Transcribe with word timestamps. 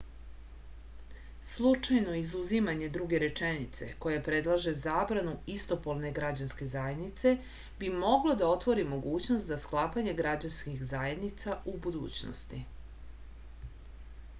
slučajno 1.49 2.13
izuzimanje 2.19 2.87
druge 2.95 3.19
rečenice 3.23 3.89
koja 4.05 4.21
predlaže 4.29 4.73
zabranu 4.85 5.35
istopolne 5.57 6.13
građanske 6.19 6.69
zajednice 6.73 7.35
bi 7.83 7.93
moglo 8.07 8.35
da 8.41 8.49
otvori 8.57 8.87
mogućnost 8.97 9.53
za 9.55 9.59
sklapanje 9.67 10.17
građanskih 10.25 10.83
zajednica 10.97 11.59
u 11.77 11.79
budućnosti 11.87 12.63